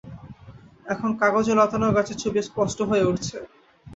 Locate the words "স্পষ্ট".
2.43-2.77